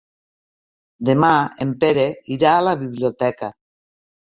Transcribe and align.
Demà 1.09 1.29
en 1.67 1.75
Pere 1.85 2.07
irà 2.39 2.55
a 2.57 2.65
la 2.71 2.75
biblioteca. 2.83 3.55